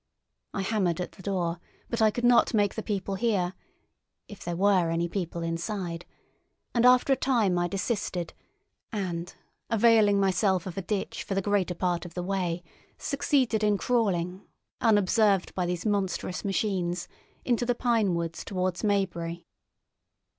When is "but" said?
1.87-2.01